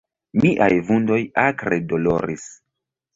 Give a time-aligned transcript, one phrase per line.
[0.43, 2.47] Miaj vundoj akre doloris.